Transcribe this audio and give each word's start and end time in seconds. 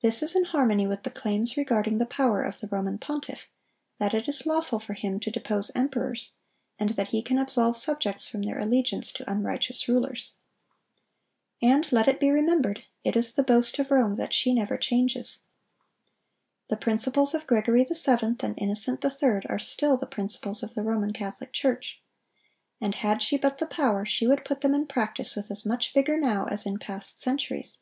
(1021) 0.00 0.10
This 0.10 0.28
is 0.28 0.34
in 0.34 0.50
harmony 0.50 0.84
with 0.84 1.04
the 1.04 1.12
claims 1.20 1.56
regarding 1.56 1.98
the 1.98 2.06
power 2.06 2.42
of 2.42 2.58
the 2.58 2.66
Roman 2.66 2.98
pontiff, 2.98 3.46
that 3.98 4.12
"it 4.12 4.26
is 4.26 4.46
lawful 4.46 4.80
for 4.80 4.94
him 4.94 5.20
to 5.20 5.30
depose 5.30 5.70
emperors," 5.76 6.32
and 6.76 6.90
that 6.94 7.10
"he 7.10 7.22
can 7.22 7.38
absolve 7.38 7.76
subjects 7.76 8.26
from 8.28 8.42
their 8.42 8.58
allegiance 8.58 9.12
to 9.12 9.30
unrighteous 9.30 9.86
rulers."(1022) 9.86 11.68
And 11.72 11.92
let 11.92 12.08
it 12.08 12.18
be 12.18 12.32
remembered, 12.32 12.82
it 13.04 13.14
is 13.14 13.32
the 13.34 13.44
boast 13.44 13.78
of 13.78 13.92
Rome 13.92 14.16
that 14.16 14.32
she 14.34 14.52
never 14.52 14.76
changes. 14.76 15.44
The 16.66 16.76
principles 16.76 17.32
of 17.32 17.46
Gregory 17.46 17.84
VII. 17.88 18.34
and 18.40 18.54
Innocent 18.58 19.04
III. 19.04 19.42
are 19.48 19.60
still 19.60 19.96
the 19.96 20.04
principles 20.08 20.64
of 20.64 20.74
the 20.74 20.82
Roman 20.82 21.12
Catholic 21.12 21.52
Church. 21.52 22.02
And 22.80 22.96
had 22.96 23.22
she 23.22 23.36
but 23.38 23.58
the 23.58 23.66
power, 23.68 24.04
she 24.04 24.26
would 24.26 24.44
put 24.44 24.62
them 24.62 24.74
in 24.74 24.88
practice 24.88 25.36
with 25.36 25.48
as 25.52 25.64
much 25.64 25.92
vigor 25.92 26.18
now 26.18 26.46
as 26.46 26.66
in 26.66 26.78
past 26.80 27.20
centuries. 27.20 27.78